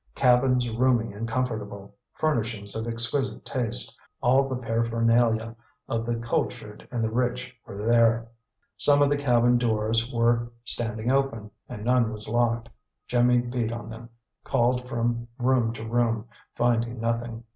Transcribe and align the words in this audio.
Cabins 0.15 0.67
roomy 0.67 1.13
and 1.13 1.27
comfortable, 1.27 1.95
furnishings 2.15 2.75
of 2.75 2.87
exquisite 2.87 3.45
taste, 3.45 3.95
all 4.19 4.49
the 4.49 4.55
paraphernalia 4.55 5.55
of 5.87 6.07
the 6.07 6.15
cultured 6.15 6.87
and 6.89 7.03
the 7.03 7.11
rich 7.11 7.55
were 7.67 7.85
there. 7.85 8.27
Some 8.77 9.03
of 9.03 9.11
the 9.11 9.15
cabin 9.15 9.59
doors 9.59 10.11
were 10.11 10.51
standing 10.65 11.11
open, 11.11 11.51
and 11.69 11.85
none 11.85 12.11
was 12.11 12.27
locked. 12.27 12.67
Jimmy 13.07 13.41
beat 13.41 13.71
on 13.71 13.91
them, 13.91 14.09
called 14.43 14.89
from 14.89 15.27
room 15.37 15.71
to 15.73 15.85
room, 15.87 16.25
finding 16.55 16.99
nothing. 16.99 17.43